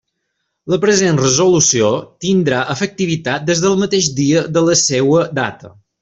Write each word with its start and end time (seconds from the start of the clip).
La 0.73 0.77
present 0.85 1.17
resolució 1.23 1.91
tindrà 2.25 2.61
efectivitat 2.77 3.45
des 3.53 3.61
del 3.67 3.77
mateix 3.85 4.07
dia 4.25 4.41
de 4.57 4.65
la 4.71 4.79
seua 4.89 5.21
data. 5.41 5.71